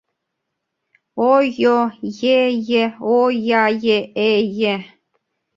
[1.31, 1.77] О-йо,
[2.21, 2.83] йэ-йэ,
[3.19, 3.97] о-йа-йэ,
[4.29, 4.73] э-йэ